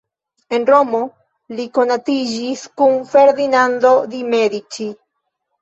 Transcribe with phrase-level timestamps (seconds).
[0.57, 1.01] En Romo
[1.59, 4.91] li konatiĝis kun Ferdinando di Medici.